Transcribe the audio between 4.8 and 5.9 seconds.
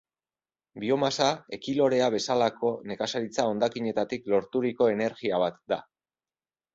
energia bat da.